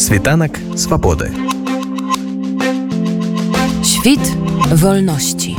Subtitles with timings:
[0.00, 1.30] Світанок Swobody.
[3.84, 4.20] Świt
[4.72, 5.56] wolności.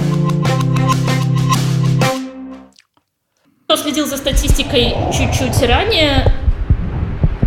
[3.65, 6.25] Кто следил за статистикой чуть-чуть ранее,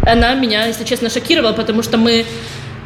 [0.07, 2.25] она меня, если честно, шокировала, потому что мы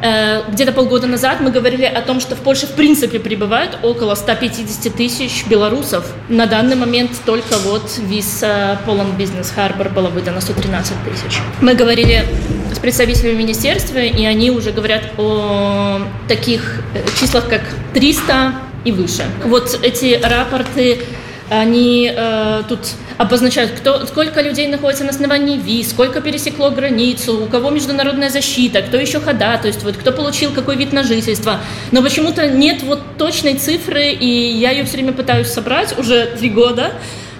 [0.01, 4.93] где-то полгода назад мы говорили о том, что в Польше в принципе прибывает около 150
[4.93, 6.05] тысяч белорусов.
[6.29, 11.39] На данный момент только вот виза Poland Business Harbor была выдана 113 тысяч.
[11.61, 12.25] Мы говорили
[12.73, 17.61] с представителями министерства, и они уже говорят о таких э, числах, как
[17.93, 18.53] 300
[18.85, 19.25] и выше.
[19.43, 20.99] Вот эти рапорты
[21.49, 22.79] они э, тут
[23.17, 28.81] обозначают, кто, сколько людей находится на основании виз, сколько пересекло границу, у кого международная защита,
[28.81, 31.59] кто еще хода, то есть вот кто получил какой вид на жительство.
[31.91, 36.49] Но почему-то нет вот точной цифры, и я ее все время пытаюсь собрать уже три
[36.49, 36.93] года,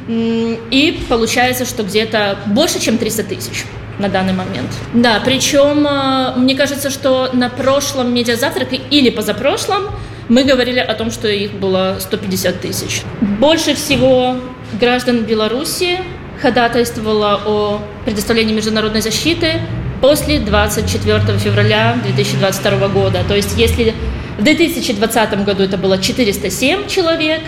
[0.07, 3.65] и получается, что где-то больше, чем 300 тысяч
[3.99, 4.71] на данный момент.
[4.93, 9.89] Да, причем э, мне кажется, что на прошлом медиазавтраке или позапрошлом
[10.30, 13.02] мы говорили о том, что их было 150 тысяч.
[13.39, 14.35] Больше всего
[14.80, 15.97] граждан Беларуси
[16.41, 19.53] ходатайствовало о предоставлении международной защиты
[20.02, 23.23] после 24 февраля 2022 года.
[23.27, 23.94] То есть если
[24.38, 27.41] в 2020 году это было 407 человек,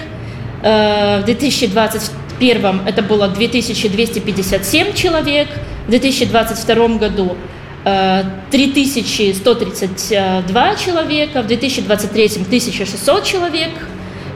[0.64, 5.48] э, в 2021 это было 2257 человек,
[5.88, 7.38] в 2022 году
[7.84, 13.72] 3132 человека, в 2023 1600 человек.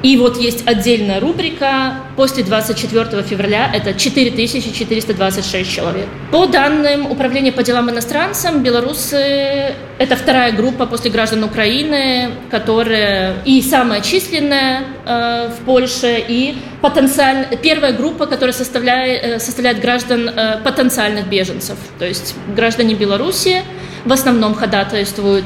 [0.05, 6.05] И вот есть отдельная рубрика после 24 февраля, это 4426 человек.
[6.31, 13.63] По данным Управления по делам иностранцам, белорусы– это вторая группа после граждан Украины, которая и
[13.63, 20.59] самая численная э, в Польше, и потенциально, первая группа, которая составляет, э, составляет граждан э,
[20.63, 21.77] потенциальных беженцев.
[21.97, 23.63] То есть граждане Беларуси
[24.05, 25.45] в основном ходатайствуют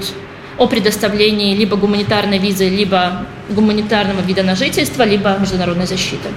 [0.60, 6.28] о предоставлении либо гуманитарной визы, либо гуманитарного вида на жительство, либо международной защиты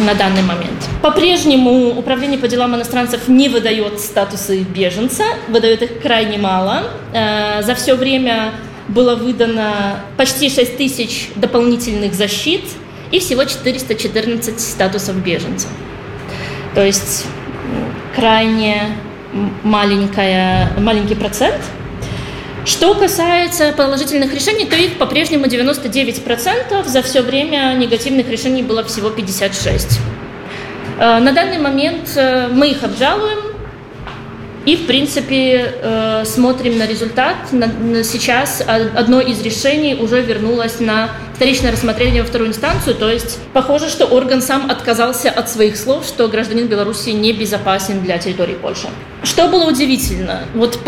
[0.00, 0.88] на данный момент.
[1.02, 6.84] По-прежнему Управление по делам иностранцев не выдает статусы беженца, выдает их крайне мало.
[7.12, 8.52] Э, за все время
[8.88, 12.64] было выдано почти 6 тысяч дополнительных защит
[13.12, 15.68] и всего 414 статусов беженца.
[16.74, 17.26] То есть
[18.16, 18.96] крайне
[19.62, 21.60] маленькая, маленький процент–
[22.70, 29.08] что касается положительных решений, то их по-прежнему 99%, за все время негативных решений было всего
[29.08, 29.98] 56%.
[31.00, 33.38] Э, на данный момент э, мы их обжалуем,
[34.66, 37.36] и, в принципе, э, смотрим на результат.
[38.04, 43.88] Сейчас одно из решений уже вернулось на вторичное рассмотрение во вторую инстанцию, то есть похоже,
[43.88, 48.86] что орган сам отказался от своих слов, что гражданин Беларуси не безопасен для территории Польши.
[49.22, 50.44] Что было удивительно?
[50.54, 50.80] Вот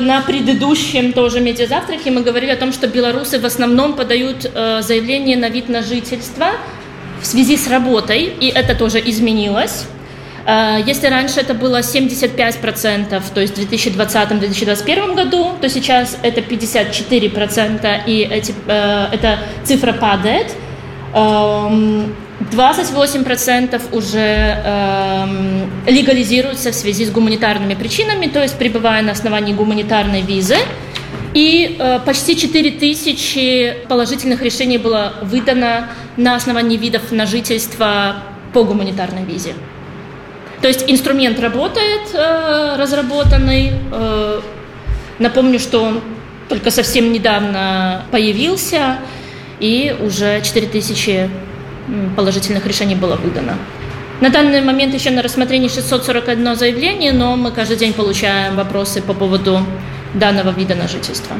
[0.00, 5.36] на предыдущем тоже медиазавтраке мы говорили о том, что белорусы в основном подают э, заявление
[5.36, 6.46] на вид на жительство
[7.20, 9.86] в связи с работой, и это тоже изменилось.
[10.46, 18.00] Э, если раньше это было 75%, то есть в 2020-2021 году, то сейчас это 54%,
[18.06, 20.52] и эти, э, эта цифра падает.
[22.40, 29.54] 28% эм, уже эм, легализируются в связи с гуманитарными причинами, то есть пребывая на основании
[29.54, 30.56] гуманитарной визы.
[31.34, 38.16] И э, почти 4 тысячи положительных решений было выдано на основании видов на жительство
[38.52, 39.54] по гуманитарной визе.
[40.62, 43.72] То есть инструмент работает, э, разработанный.
[43.92, 44.40] Э,
[45.18, 46.00] напомню, что он
[46.48, 48.96] только совсем недавно появился,
[49.60, 51.28] и уже 4000
[52.16, 53.54] положительных решений было выдано.
[54.20, 59.12] На данный момент еще на рассмотрении 641 заявление, но мы каждый день получаем вопросы по
[59.12, 59.60] поводу
[60.14, 61.36] данного вида на жительство.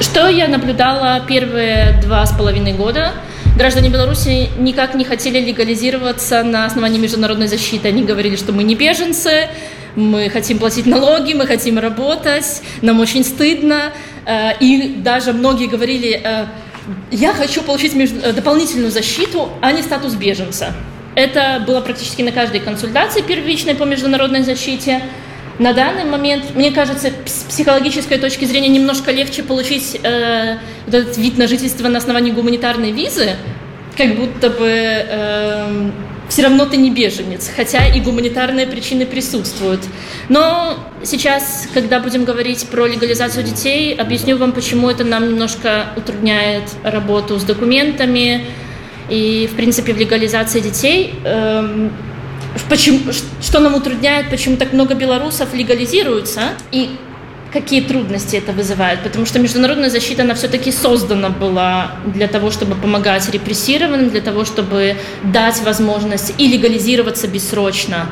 [0.00, 3.12] Что я наблюдала первые два с половиной года–
[3.56, 7.88] граждане Беларуси никак не хотели легализироваться на основании международной защиты.
[7.88, 9.48] Они говорили, что мы не беженцы,
[9.94, 13.92] мы хотим платить налоги, мы хотим работать, нам очень стыдно.
[14.26, 16.46] Э, и даже многие говорили, э,
[17.10, 20.74] я хочу получить э, дополнительную защиту, а не статус беженца.
[21.14, 25.02] Это было практически на каждой консультации первичной по международной защите.
[25.58, 31.38] На данный момент, мне кажется, с психологической точки зрения немножко легче получить э, этот вид
[31.38, 33.36] на жительство на основании гуманитарной визы,
[33.96, 35.90] как будто бы э,
[36.28, 39.80] все равно ты не беженец, хотя и гуманитарные причины присутствуют.
[40.28, 46.64] Но сейчас, когда будем говорить про легализацию детей, объясню вам, почему это нам немножко утрудняет
[46.82, 48.44] работу с документами.
[49.08, 51.88] И, в принципе, в легализации детей э,
[52.68, 56.42] почему, что нам утрудняет, почему так много белорусов легализируются.
[56.72, 56.90] И
[57.60, 62.74] какие трудности это вызывает, потому что международная защита, она все-таки создана была для того, чтобы
[62.74, 68.08] помогать репрессированным, для того, чтобы дать возможность и легализироваться бессрочно,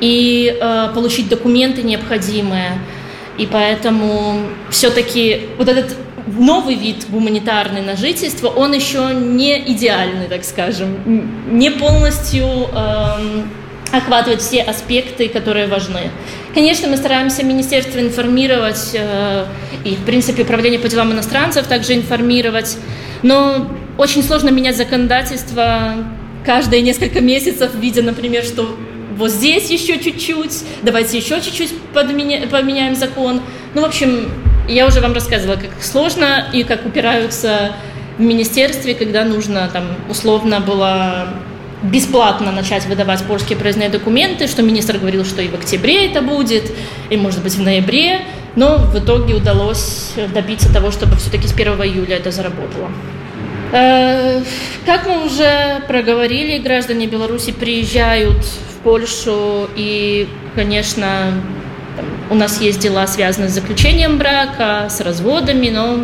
[0.00, 2.72] и э, получить документы необходимые.
[3.38, 4.40] И поэтому
[4.70, 5.94] все-таки вот этот
[6.26, 10.88] новый вид гуманитарный на жительство, он еще не идеальный, так скажем,
[11.52, 13.42] не полностью э,
[13.92, 16.10] охватывает все аспекты, которые важны.
[16.58, 19.46] Конечно, мы стараемся министерство информировать э,
[19.84, 22.78] и, в принципе, управление по делам иностранцев также информировать,
[23.22, 25.94] но очень сложно менять законодательство
[26.44, 28.76] каждые несколько месяцев, видя, например, что
[29.16, 33.40] вот здесь еще чуть-чуть, давайте еще чуть-чуть подменя, поменяем закон.
[33.74, 34.28] Ну, в общем,
[34.68, 37.70] я уже вам рассказывала, как сложно и как упираются
[38.18, 41.28] в министерстве, когда нужно, там, условно было
[41.82, 46.72] бесплатно начать выдавать польские проездные документы, что министр говорил, что и в октябре это будет,
[47.10, 48.22] и, может быть, в ноябре,
[48.56, 52.90] но в итоге удалось добиться того, чтобы все-таки с 1 июля это заработало.
[53.72, 54.42] Э,
[54.86, 61.32] как мы уже проговорили, граждане Беларуси приезжают в Польшу, и, конечно,
[62.30, 66.00] у нас есть дела, связанные с заключением брака, с разводами, но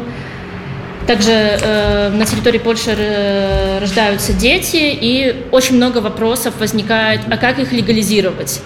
[1.06, 7.58] также э, на территории Польши э, рождаются дети, и очень много вопросов возникает, а как
[7.58, 8.60] их легализировать?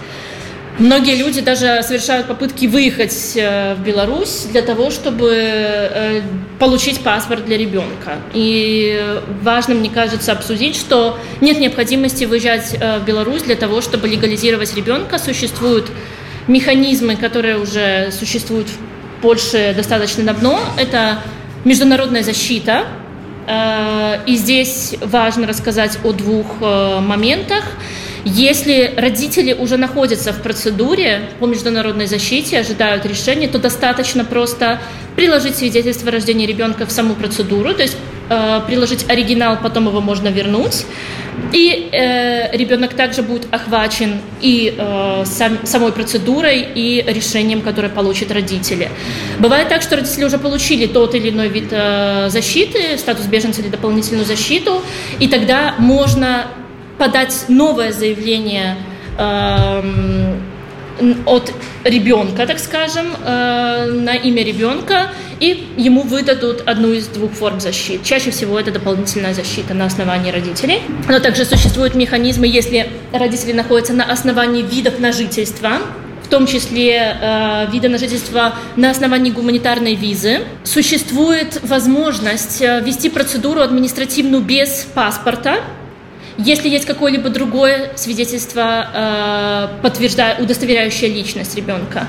[0.79, 6.23] Многие люди даже совершают попытки выехать э, в Беларусь для того, чтобы э,
[6.61, 8.19] получить паспорт для ребенка.
[8.33, 14.75] И важно, мне кажется, обсудить, что нет необходимости выезжать в Беларусь для того, чтобы легализировать
[14.77, 15.19] ребенка.
[15.19, 15.91] Существуют
[16.47, 20.61] механизмы, которые уже существуют в Польше достаточно давно.
[20.77, 21.19] Это
[21.65, 22.87] международная защита.
[23.47, 27.65] Э, и здесь важно рассказать о двух э, моментах.
[28.25, 34.81] Если родители уже находятся в процедуре по международной защите, ожидают решения, то достаточно просто
[35.17, 37.97] приложить свидетельство о рождении ребенка в саму процедуру, то есть
[38.29, 40.87] э, приложить оригинал, потом его можно вернуть.
[41.53, 48.31] И э, ребенок также будет охвачен и э, сам, самой процедурой, и решением, которое получат
[48.33, 48.91] родители.
[49.39, 53.69] Бывает так, что родители уже получили тот или иной вид э, защиты, статус беженца или
[53.69, 54.83] дополнительную защиту,
[55.21, 56.49] и тогда можно
[56.99, 58.77] подать новое заявление
[59.17, 60.35] э,
[61.27, 61.53] от
[61.85, 65.11] ребенка, так скажем, э, на имя ребенка,
[65.41, 68.05] и ему выдадут одну из двух форм защиты.
[68.05, 70.83] Чаще всего это дополнительная защита на основании родителей.
[71.09, 75.79] Но также существуют механизмы, если родители находятся на основании видов на жительство,
[76.25, 80.41] в том числе э, вида на жительство на основании гуманитарной визы.
[80.63, 85.61] Существует возможность э, вести процедуру административную без паспорта,
[86.39, 92.07] если есть какое-либо другое свидетельство, э, подтверждая, удостоверяющее личность ребенка.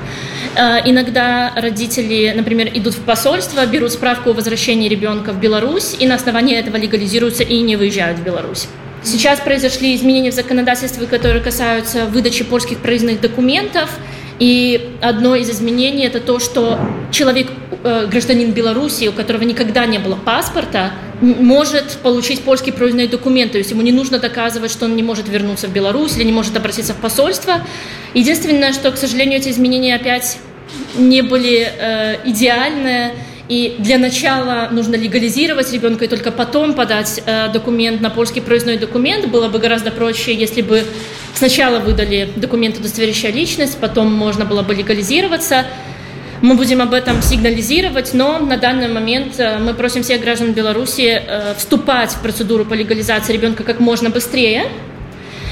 [0.56, 6.08] Э, иногда родители, например, идут в посольство, берут справку о возвращении ребенка в Беларусь и
[6.08, 8.68] на основании этого легализируются и не выезжают в Беларусь.
[9.02, 13.90] Сейчас произошли изменения в законодательстве, которые касаются выдачи польских проездных документов.
[14.38, 16.80] И одно из изменений это то, что
[17.12, 17.48] человек,
[17.84, 23.58] э, гражданин Беларуси, у которого никогда не было паспорта, может получить польский проездной документ, то
[23.58, 26.56] есть ему не нужно доказывать, что он не может вернуться в Беларусь или не может
[26.56, 27.66] обратиться в посольство.
[28.14, 30.38] Единственное, что, к сожалению, эти изменения опять
[30.98, 33.14] не были э, идеальны,
[33.50, 38.78] и для начала нужно легализировать ребенка и только потом подать э, документ на польский проездной
[38.78, 39.26] документ.
[39.26, 40.84] Было бы гораздо проще, если бы
[41.34, 45.66] сначала выдали документ, удостоверяющий личность, потом можно было бы легализироваться.
[46.42, 51.22] Мы будем об этом сигнализировать, но на данный момент э, мы просим всех граждан Беларуси
[51.22, 54.68] э, вступать в процедуру по легализации ребенка как можно быстрее.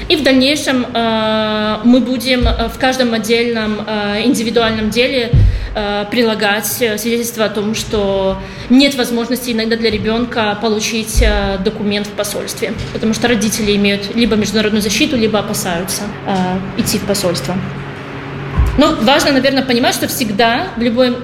[0.08, 3.80] И в дальнейшем э, мы будем в каждом отдельном
[4.24, 5.30] индивидуальном деле
[6.10, 11.22] прилагать свидетельство о том, что нет возможности иногда для ребенка получить
[11.62, 16.02] документ в посольстве, потому что родители имеют либо международную защиту, либо опасаются
[16.78, 17.54] идти в посольство.
[18.78, 21.16] Но важно, наверное, понимать, что всегда в любой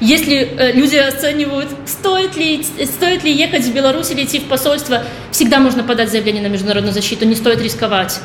[0.00, 5.04] если э, люди оценивают, стоит ли, стоит ли ехать в Беларусь или идти в посольство,
[5.30, 8.18] всегда можно подать заявление на международную защиту, не стоит рисковать.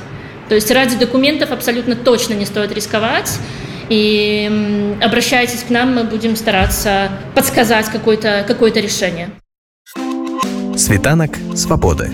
[0.50, 3.32] То есть ради документов абсолютно точно не стоит рисковать.
[3.90, 9.30] И обращайтесь к нам, мы будем стараться подсказать какое-то какое решение.
[10.76, 12.12] Світанок свободы.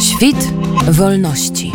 [0.00, 0.36] Świt
[0.88, 1.72] wolności.